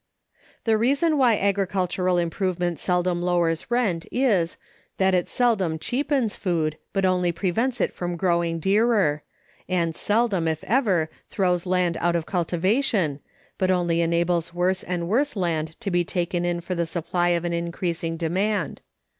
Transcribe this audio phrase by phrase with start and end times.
[0.63, 4.57] The reason why agricultural improvement seldom lowers rent is,
[4.97, 9.21] that it seldom cheapens food, but only prevents it from growing dearer;
[9.69, 13.19] and seldom, if ever, throws land out of cultivation,
[13.59, 17.45] but only enables worse and worse land to be taken in for the supply of
[17.45, 18.81] an increasing demand.